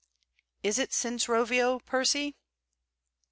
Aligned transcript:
'Is 0.63 0.79
it 0.79 0.93
since 0.93 1.27
Rovio, 1.27 1.77
Percy?' 1.85 2.35